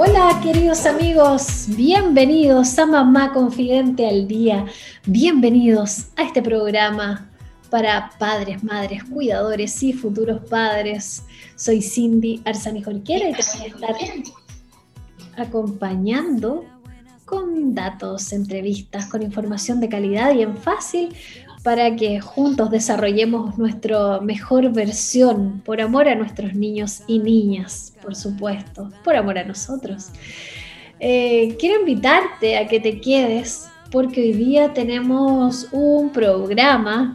[0.00, 4.64] Hola queridos amigos, bienvenidos a Mamá Confidente al Día,
[5.04, 7.28] bienvenidos a este programa
[7.68, 11.24] para padres, madres, cuidadores y futuros padres.
[11.56, 13.96] Soy Cindy Arzani Jorquera y te voy a estar
[15.36, 16.64] acompañando
[17.24, 21.08] con datos, entrevistas, con información de calidad y en fácil
[21.68, 28.16] para que juntos desarrollemos nuestra mejor versión por amor a nuestros niños y niñas, por
[28.16, 30.06] supuesto, por amor a nosotros.
[30.98, 37.14] Eh, quiero invitarte a que te quedes porque hoy día tenemos un programa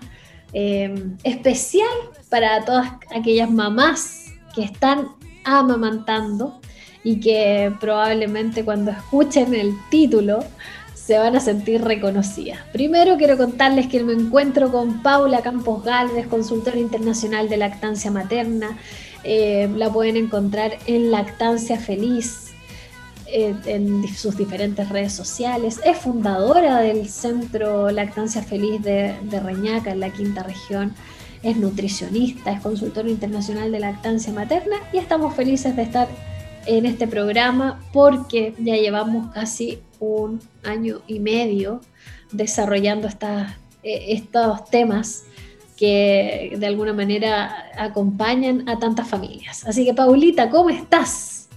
[0.53, 1.89] eh, especial
[2.29, 5.07] para todas aquellas mamás que están
[5.45, 6.61] amamantando
[7.03, 10.45] y que probablemente cuando escuchen el título
[11.05, 12.59] se van a sentir reconocidas.
[12.71, 18.77] Primero quiero contarles que me encuentro con Paula Campos Galvez, consultora internacional de lactancia materna.
[19.25, 22.51] Eh, la pueden encontrar en Lactancia Feliz,
[23.27, 25.81] eh, en sus diferentes redes sociales.
[25.83, 30.93] Es fundadora del Centro Lactancia Feliz de, de Reñaca, en la quinta región.
[31.41, 36.07] Es nutricionista, es consultora internacional de lactancia materna y estamos felices de estar
[36.65, 41.81] en este programa porque ya llevamos casi un año y medio
[42.31, 45.25] desarrollando eh, estos temas
[45.77, 49.65] que de alguna manera acompañan a tantas familias.
[49.65, 51.49] Así que Paulita, ¿cómo estás?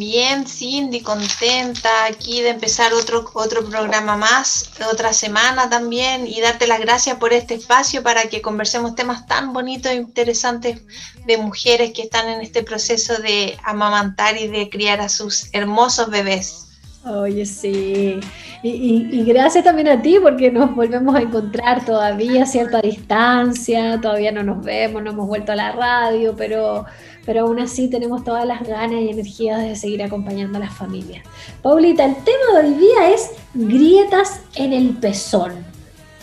[0.00, 6.66] Bien, Cindy, contenta aquí de empezar otro, otro programa más, otra semana también, y darte
[6.66, 10.80] las gracias por este espacio para que conversemos temas tan bonitos e interesantes
[11.26, 16.08] de mujeres que están en este proceso de amamantar y de criar a sus hermosos
[16.08, 16.69] bebés.
[17.04, 18.20] Oye, sí.
[18.62, 24.32] Y, gracias también a ti porque nos volvemos a encontrar todavía a cierta distancia, todavía
[24.32, 26.84] no nos vemos, no hemos vuelto a la radio, pero,
[27.24, 31.24] pero aún así tenemos todas las ganas y energías de seguir acompañando a las familias.
[31.62, 35.52] Paulita, el tema de hoy día es grietas en el pezón.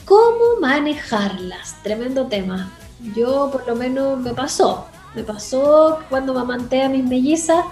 [0.05, 1.81] ¿Cómo manejarlas?
[1.81, 2.71] Tremendo tema.
[3.15, 4.85] Yo por lo menos me pasó.
[5.15, 7.65] Me pasó cuando me amanté a mis mellizas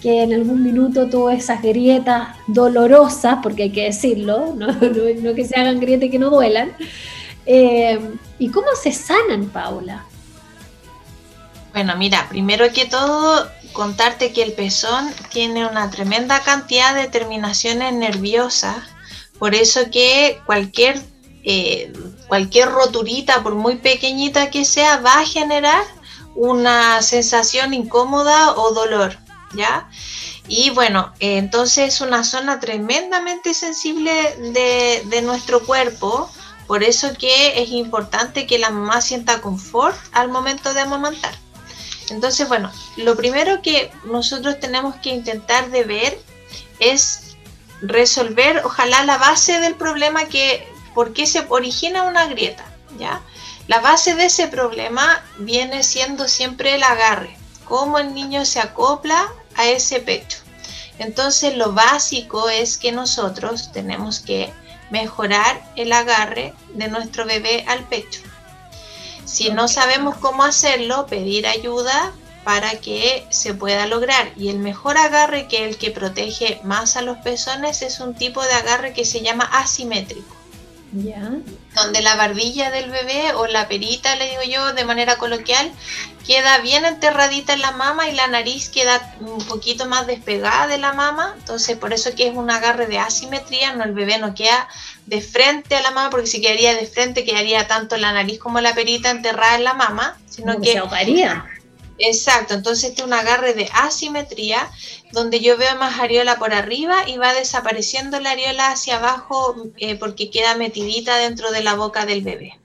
[0.00, 5.56] que en algún minuto tuvo esas grietas dolorosas, porque hay que decirlo, no, que se
[5.56, 6.72] hagan grietas que no duelan.
[7.46, 7.98] Eh,
[8.38, 10.04] ¿Y cómo se sanan, Paula?
[11.72, 17.92] Bueno, mira, primero que todo, contarte que el pezón tiene una tremenda cantidad de terminaciones
[17.92, 18.76] nerviosas,
[19.38, 21.00] por eso que cualquier,
[21.44, 21.92] eh,
[22.26, 25.84] cualquier roturita, por muy pequeñita que sea, va a generar
[26.34, 29.16] una sensación incómoda o dolor.
[29.52, 29.88] ¿Ya?
[30.48, 34.12] Y bueno, entonces es una zona tremendamente sensible
[34.52, 36.30] de, nuestro cuerpo,
[36.66, 41.34] por eso que es importante que la mamá sienta confort al momento de amamantar.
[42.10, 46.18] Entonces, bueno, lo primero que nosotros tenemos que intentar de ver
[46.80, 47.36] es
[47.80, 52.64] resolver, ojalá, la base del problema que, por qué se origina una grieta,
[52.98, 53.20] ¿ya?
[53.68, 59.28] La base de ese problema viene siendo siempre el agarre, cómo el niño se acopla
[59.60, 60.38] a ese pecho.
[60.98, 64.52] Entonces lo básico es que nosotros tenemos que
[64.90, 68.20] mejorar el agarre de nuestro bebé al pecho.
[69.24, 72.12] Si no sabemos cómo hacerlo, pedir ayuda
[72.44, 74.32] para que se pueda lograr.
[74.36, 78.42] Y el mejor agarre que el que protege más a los pezones es un tipo
[78.42, 80.39] de agarre que se llama asimétrico.
[80.92, 85.70] Donde la barbilla del bebé o la perita, le digo yo de manera coloquial,
[86.26, 90.78] queda bien enterradita en la mama y la nariz queda un poquito más despegada de
[90.78, 91.34] la mama.
[91.38, 94.68] Entonces, por eso que es un agarre de asimetría, no el bebé no queda
[95.06, 98.60] de frente a la mama, porque si quedaría de frente quedaría tanto la nariz como
[98.60, 100.80] la perita enterrada en la mama, sino que...
[102.02, 104.70] Exacto, entonces este es un agarre de asimetría
[105.12, 109.96] donde yo veo más areola por arriba y va desapareciendo la areola hacia abajo eh,
[109.96, 112.58] porque queda metidita dentro de la boca del bebé.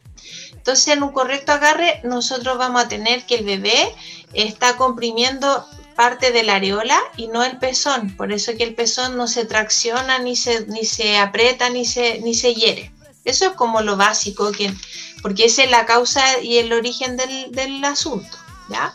[0.53, 3.93] Entonces en un correcto agarre nosotros vamos a tener que el bebé
[4.33, 5.65] está comprimiendo
[5.97, 9.43] parte de la areola y no el pezón, por eso que el pezón no se
[9.43, 12.91] tracciona ni se, ni se aprieta ni se, ni se hiere.
[13.25, 14.73] Eso es como lo básico, que,
[15.21, 18.44] porque esa es la causa y el origen del, del asunto.
[18.69, 18.94] ¿Ya?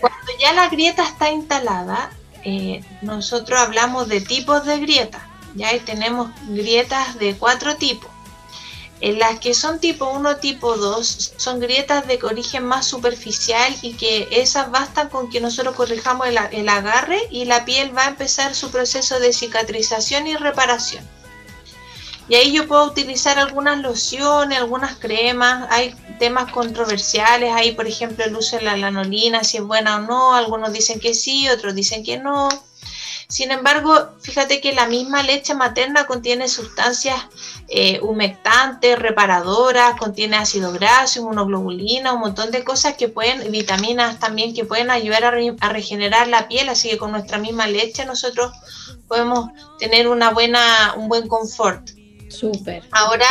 [0.00, 2.10] Cuando ya la grieta está instalada,
[2.44, 5.22] eh, nosotros hablamos de tipos de grietas,
[5.54, 8.10] ya y tenemos grietas de cuatro tipos.
[9.00, 13.94] En las que son tipo 1, tipo 2, son grietas de origen más superficial y
[13.94, 18.08] que esas bastan con que nosotros corrijamos el, el agarre y la piel va a
[18.08, 21.08] empezar su proceso de cicatrización y reparación.
[22.28, 25.66] Y ahí yo puedo utilizar algunas lociones, algunas cremas.
[25.70, 27.52] Hay temas controversiales.
[27.52, 30.34] Ahí, por ejemplo, el uso de la lanolina, si es buena o no.
[30.34, 32.48] Algunos dicen que sí, otros dicen que no.
[33.28, 37.14] Sin embargo, fíjate que la misma leche materna contiene sustancias
[37.68, 44.54] eh, humectantes, reparadoras, contiene ácido graso, inmunoglobulina, un montón de cosas que pueden, vitaminas también
[44.54, 46.70] que pueden ayudar a, a regenerar la piel.
[46.70, 48.50] Así que con nuestra misma leche nosotros
[49.06, 51.90] podemos tener una buena, un buen confort.
[52.30, 52.82] Súper.
[52.92, 53.28] Ahora,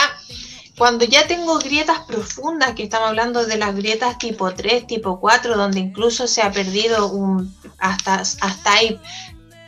[0.77, 5.57] cuando ya tengo grietas profundas, que estamos hablando de las grietas tipo 3, tipo 4,
[5.57, 8.99] donde incluso se ha perdido un, hasta, hasta hay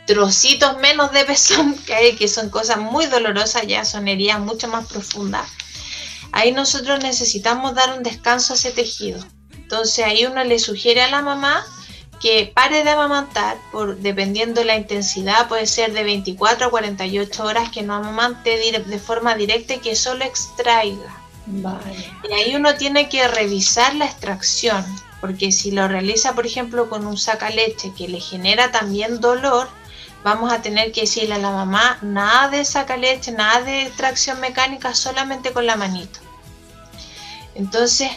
[0.06, 4.68] trocitos menos de pezón, que, hay, que son cosas muy dolorosas, ya son heridas mucho
[4.68, 5.50] más profundas.
[6.30, 9.18] Ahí nosotros necesitamos dar un descanso a ese tejido.
[9.52, 11.66] Entonces ahí uno le sugiere a la mamá
[12.20, 17.44] que pare de amamantar, por, dependiendo de la intensidad, puede ser de 24 a 48
[17.44, 21.16] horas, que no amamante de forma directa y que solo extraiga.
[22.28, 24.84] Y ahí uno tiene que revisar la extracción,
[25.20, 29.68] porque si lo realiza, por ejemplo, con un sacaleche que le genera también dolor,
[30.22, 34.94] vamos a tener que decirle a la mamá nada de sacaleche, nada de extracción mecánica,
[34.94, 36.20] solamente con la manito.
[37.54, 38.10] Entonces,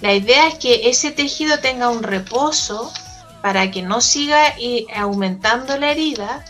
[0.00, 2.92] la idea es que ese tejido tenga un reposo
[3.42, 4.54] para que no siga
[4.94, 6.44] aumentando la herida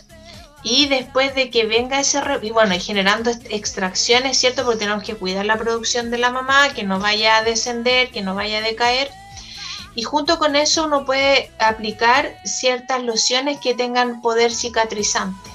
[0.62, 5.16] y después de que venga ese y bueno y generando extracciones cierto porque tenemos que
[5.16, 8.62] cuidar la producción de la mamá que no vaya a descender que no vaya a
[8.62, 9.10] decaer.
[9.94, 15.50] Y junto con eso uno puede aplicar ciertas lociones que tengan poder cicatrizante.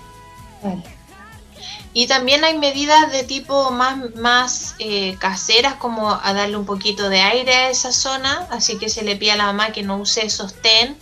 [1.94, 7.08] Y también hay medidas de tipo más, más eh, caseras como a darle un poquito
[7.08, 9.98] de aire a esa zona así que se le pide a la mamá que no
[9.98, 10.98] use sostén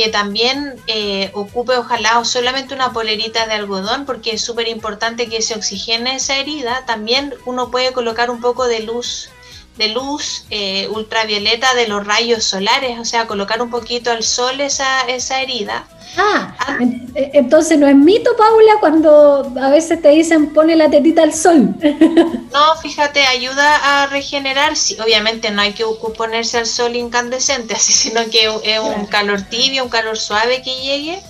[0.00, 5.42] que también eh, ocupe ojalá solamente una polerita de algodón porque es súper importante que
[5.42, 6.84] se oxigene esa herida.
[6.86, 9.28] También uno puede colocar un poco de luz
[9.76, 14.60] de luz eh, ultravioleta de los rayos solares, o sea, colocar un poquito al sol
[14.60, 15.86] esa, esa herida
[16.16, 16.78] Ah, ah,
[17.14, 21.34] eh, entonces no es mito, Paula, cuando a veces te dicen pone la tetita al
[21.34, 21.74] sol.
[22.50, 24.74] No, fíjate, ayuda a regenerar.
[24.74, 25.84] Sí, obviamente no hay que
[26.16, 30.74] ponerse al sol incandescente, así, sino que es un calor tibio, un calor suave que
[30.74, 31.22] llegue.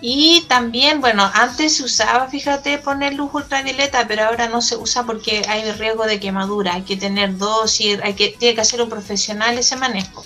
[0.00, 5.02] Y también, bueno, antes se usaba, fíjate, poner luz ultravioleta, pero ahora no se usa
[5.04, 6.74] porque hay riesgo de quemadura.
[6.74, 10.24] Hay que tener dosis, hay que, tiene que hacer un profesional ese manejo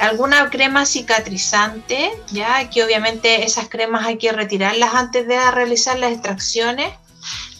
[0.00, 6.12] alguna crema cicatrizante, ya que obviamente esas cremas hay que retirarlas antes de realizar las
[6.12, 6.92] extracciones.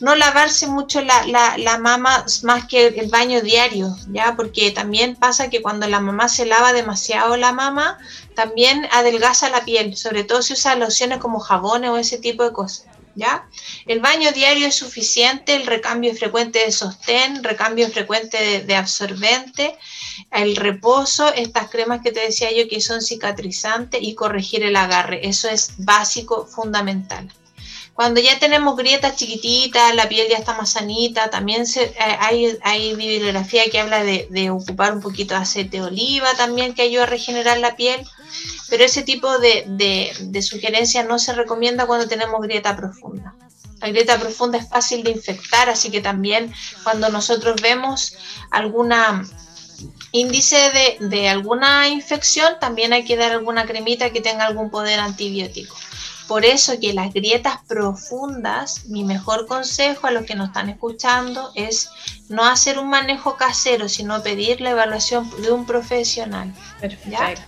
[0.00, 1.26] No lavarse mucho la,
[1.58, 6.28] la, mama más que el baño diario, ya, porque también pasa que cuando la mamá
[6.28, 7.98] se lava demasiado la mama,
[8.34, 12.52] también adelgaza la piel, sobre todo si usa lociones como jabones o ese tipo de
[12.52, 12.86] cosas.
[13.16, 13.48] ¿Ya?
[13.86, 19.76] El baño diario es suficiente, el recambio frecuente de sostén, recambio frecuente de absorbente
[20.30, 25.26] el reposo, estas cremas que te decía yo que son cicatrizantes y corregir el agarre.
[25.26, 27.32] Eso es básico, fundamental.
[28.00, 31.94] Cuando ya tenemos grietas chiquititas, la piel ya está más sanita, también eh,
[32.62, 37.02] hay, bibliografía que habla de, ocupar un poquito de aceite de oliva también que ayuda
[37.02, 38.00] a regenerar la piel,
[38.70, 43.34] pero ese tipo de, sugerencias no se recomienda cuando tenemos grieta profunda.
[43.82, 48.16] La grieta profunda es fácil de infectar, así que también cuando nosotros vemos
[48.50, 49.26] alguna
[50.12, 55.76] índice de, alguna infección, también hay que dar alguna cremita que tenga algún poder antibiótico.
[56.30, 61.50] Por eso que las grietas profundas, mi mejor consejo a los que nos están escuchando
[61.56, 61.90] es
[62.28, 66.54] no hacer un manejo casero, sino pedir la evaluación de un profesional.
[66.80, 67.42] Perfecto.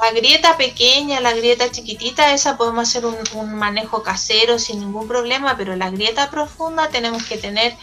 [0.00, 5.56] La grieta pequeña, la grieta chiquitita, esa podemos hacer un, manejo casero sin ningún problema,
[5.56, 7.74] pero la grieta profunda tenemos que tener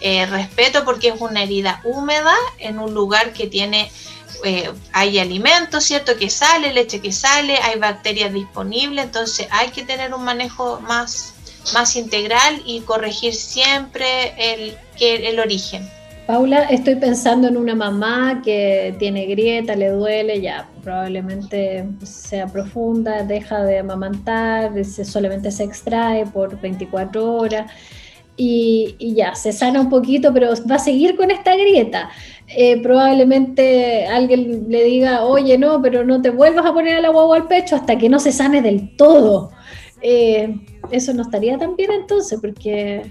[0.00, 3.92] eh, respeto porque es una herida húmeda en un lugar que tiene,
[4.44, 6.16] eh, hay alimentos, ¿cierto?
[6.16, 11.34] Que sale, leche que sale, hay bacterias disponibles, entonces hay que tener un manejo más,
[11.74, 15.88] más integral y corregir siempre el, el origen.
[16.26, 23.24] Paula, estoy pensando en una mamá que tiene grieta, le duele, ya probablemente sea profunda,
[23.24, 27.72] deja de amamantar, solamente se extrae por 24 horas
[28.36, 32.10] y, ya, se sana un poquito, pero va a seguir con esta grieta.
[32.56, 37.36] Eh, probablemente alguien le diga, oye, no, pero no te vuelvas a poner el agua
[37.36, 39.50] al pecho hasta que no se sane del todo.
[40.02, 40.54] eh,
[40.90, 43.02] eso no estaría tan bien entonces, porque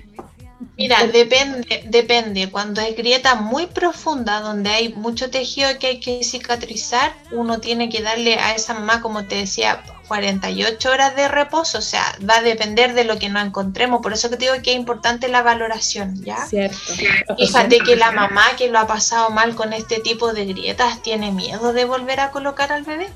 [0.78, 2.52] Mira, depende, depende.
[2.52, 7.90] Cuando hay grieta muy profunda, donde hay mucho tejido que hay que cicatrizar, uno tiene
[7.90, 11.78] que darle a esa mamá, como te decía, 48 horas de reposo.
[11.78, 14.02] O sea, va a depender de lo que nos encontremos.
[14.02, 16.46] Por eso que te digo que es importante la valoración, ¿ya?
[16.46, 16.78] Cierto.
[17.38, 21.32] Fíjate que la mamá que lo ha pasado mal con este tipo de grietas tiene
[21.32, 23.10] miedo de volver a colocar al bebé.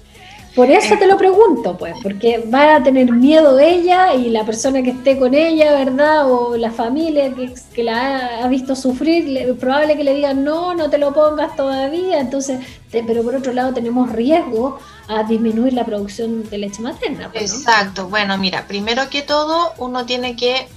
[0.55, 4.83] Por eso te lo pregunto, pues, porque va a tener miedo ella y la persona
[4.83, 6.31] que esté con ella, ¿verdad?
[6.31, 7.33] O la familia
[7.73, 11.55] que, la ha, visto sufrir, es probable que le digan, no, no te lo pongas
[11.55, 12.19] todavía.
[12.19, 12.59] Entonces,
[12.91, 17.31] pero por otro lado tenemos riesgo a disminuir la producción de leche materna.
[17.31, 18.07] Pues, Exacto.
[18.07, 20.67] Bueno, mira, primero que todo, uno tiene que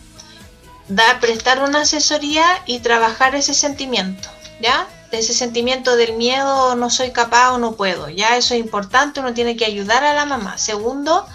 [0.89, 4.31] dar, prestar una asesoría y trabajar ese sentimiento,
[4.63, 4.87] ¿ya?
[5.17, 8.09] Ese sentimiento del miedo, no soy capaz o no puedo.
[8.09, 10.59] Ya eso es importante, uno tiene que ayudar a la mamá.
[10.59, 11.27] Segundo,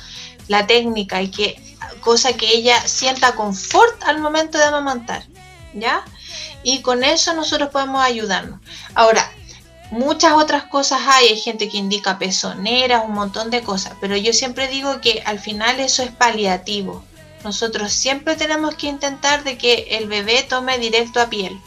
[0.47, 1.61] la técnica y que
[2.01, 5.23] cosa que ella sienta confort al momento de amamantar,
[5.73, 6.03] ¿ya?
[6.63, 8.59] Y con eso nosotros podemos ayudarnos.
[8.93, 9.31] Ahora,
[9.91, 14.33] muchas otras cosas hay, hay gente que indica pezoneras, un montón de cosas, pero yo
[14.33, 17.03] siempre digo que al final eso es paliativo.
[17.43, 21.59] Nosotros siempre tenemos que intentar de que el bebé tome directo a piel.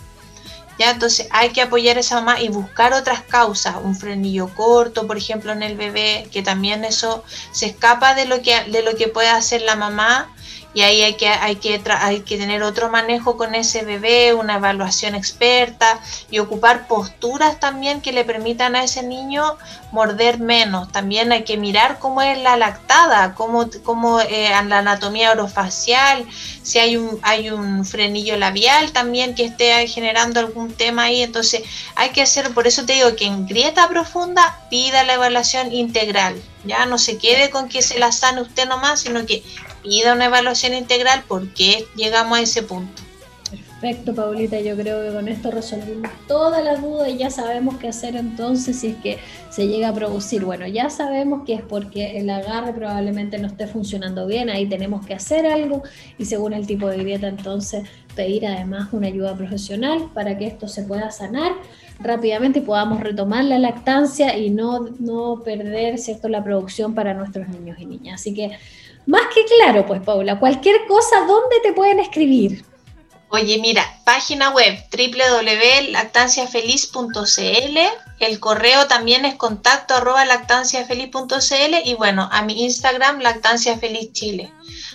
[0.79, 0.91] ¿Ya?
[0.91, 5.17] Entonces hay que apoyar a esa mamá y buscar otras causas, un frenillo corto, por
[5.17, 9.09] ejemplo, en el bebé, que también eso se escapa de lo que, de lo que
[9.09, 10.34] puede hacer la mamá
[10.75, 14.57] y ahí hay que, hay, que hay que tener otro manejo con ese bebé, una
[14.57, 16.01] evaluación experta
[16.31, 19.57] y ocupar posturas también que le permitan a ese niño
[19.93, 20.91] morder menos.
[20.91, 26.27] También hay que mirar cómo es la lactada, cómo, cómo eh, la anatomía orofacial,
[26.65, 31.23] si hay un, hay un frenillo labial también que esté generando algún tema ahí.
[31.23, 31.63] Entonces
[31.95, 36.35] hay que hacer, por eso te digo que en grieta profunda pida la evaluación integral.
[36.65, 39.45] Ya no se quede con que se la sane usted nomás, sino que
[39.85, 43.05] pida una evaluación integral por qué llegamos a ese punto.
[43.85, 44.59] Perfecto, Paulita.
[44.61, 48.79] Yo creo que con esto resolvimos todas las dudas y ya sabemos qué hacer entonces
[48.81, 49.19] si es que
[49.51, 50.43] se llega a producir.
[50.43, 54.49] Bueno, ya sabemos que es porque el agarre probablemente no esté funcionando bien.
[54.49, 55.83] Ahí tenemos que hacer algo
[56.17, 57.87] y según el tipo de grieta entonces
[58.17, 61.53] pedir además una ayuda profesional para que esto se pueda sanar
[62.01, 66.31] rápidamente y podamos retomar la lactancia y no, no perder ¿cierto?
[66.31, 68.21] la producción para nuestros niños y niñas.
[68.21, 68.53] Así que
[69.07, 72.65] más que claro, pues Paula, cualquier cosa, ¿dónde te pueden escribir?
[73.31, 77.79] Oye, mira, página web www.lactanciafeliz.cl,
[78.21, 84.53] el correo también es contacto arroba lactanciafeliz.cl y bueno, a mi Instagram Lactancia Feliz Chile.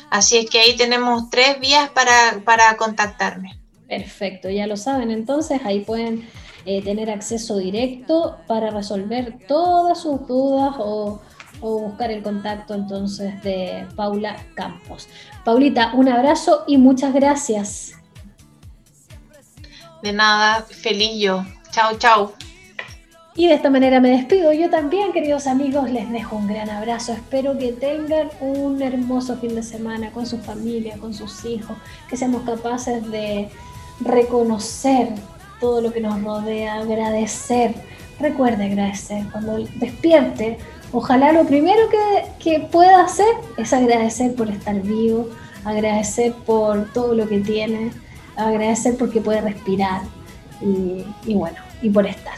[0.10, 3.60] Así es que ahí tenemos tres vías para, para contactarme.
[3.90, 6.30] Perfecto, ya lo saben, entonces ahí pueden
[6.66, 11.20] eh, tener acceso directo para resolver todas sus dudas o
[11.62, 15.08] o buscar el contacto entonces de Paula Campos.
[15.44, 17.94] Paulita, un abrazo y muchas gracias.
[20.02, 21.46] De nada, feliz yo.
[21.72, 22.34] Chao, chao.
[23.36, 24.52] Y de esta manera me despido.
[24.52, 27.14] Yo también, queridos amigos, les dejo un gran abrazo.
[27.14, 31.78] Espero que tengan un hermoso fin de semana con su familia, con sus hijos,
[32.10, 33.50] que seamos capaces de
[34.02, 35.10] reconocer
[35.60, 37.76] todo lo que nos rodea, agradecer.
[38.20, 39.26] Recuerde agradecer.
[39.32, 40.58] Cuando despierte,
[40.92, 41.82] Ojalá lo primero
[42.40, 43.28] que, pueda hacer
[43.58, 45.30] es agradecer por estar vivo,
[45.64, 47.92] agradecer por todo lo que tiene,
[48.36, 50.02] agradecer porque puede respirar
[50.62, 52.34] y, bueno, y por estar.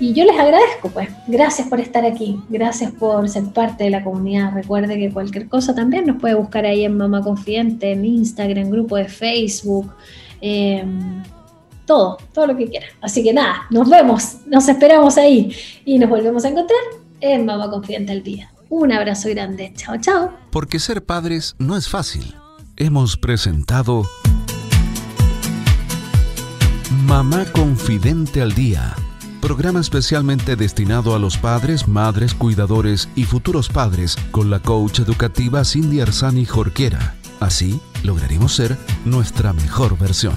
[0.00, 4.02] Y yo les agradezco, pues, gracias por estar aquí, gracias por ser parte de la
[4.02, 4.52] comunidad.
[4.54, 8.70] Recuerde que cualquier cosa también nos puede buscar ahí en Mamá Confidente, en Instagram, en
[8.70, 9.92] grupo de Facebook,
[10.40, 11.22] em,
[11.84, 12.86] todo, todo lo que quiera.
[13.02, 15.52] Así que nada, nos vemos, nos esperamos ahí
[15.84, 16.78] y nos volvemos a encontrar
[17.20, 18.52] en Mamá Confidente al Día.
[18.68, 19.72] Un abrazo grande.
[19.76, 20.30] Chao, chao.
[20.50, 22.34] Porque ser padres no es fácil.
[22.76, 24.06] Hemos presentado
[27.06, 28.94] Mamá Confidente al Día.
[29.40, 35.64] Programa especialmente destinado a los padres, madres, cuidadores y futuros padres con la coach educativa
[35.64, 37.14] Cindy Arzani Jorquera.
[37.40, 40.34] Así lograremos ser nuestra mejor versión.